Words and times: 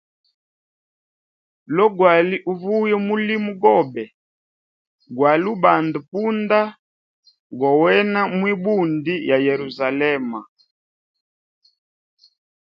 Lo 1.75 1.85
gwali 1.97 2.37
uvuya 2.51 2.97
mulimo 3.07 3.51
gobe 3.63 4.03
gwali 5.15 5.45
ubanda 5.55 5.97
punda 6.09 6.59
gowena 7.59 8.21
mwibundi 8.37 9.13
ya 9.29 9.37
Yerusalema. 9.47 10.39